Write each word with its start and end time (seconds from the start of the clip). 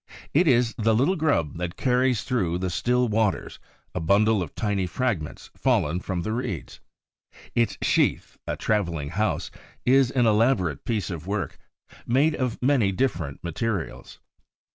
It 0.33 0.47
is 0.47 0.73
the 0.79 0.95
little 0.95 1.15
grub 1.15 1.57
that 1.59 1.75
carries 1.77 2.23
through 2.23 2.57
the 2.57 2.71
still 2.71 3.07
waters 3.07 3.59
a 3.93 3.99
bundle 3.99 4.41
of 4.41 4.55
tiny 4.55 4.87
fragments 4.87 5.51
fallen 5.55 5.99
from 5.99 6.23
the 6.23 6.31
reeds. 6.33 6.79
Its 7.53 7.77
sheath, 7.83 8.35
a 8.47 8.57
traveling 8.57 9.09
house, 9.09 9.51
is 9.85 10.09
an 10.09 10.25
elaborate 10.25 10.85
piece 10.85 11.11
of 11.11 11.27
work, 11.27 11.59
made 12.07 12.33
of 12.33 12.59
many 12.63 12.91
different 12.91 13.43
materials. 13.43 14.17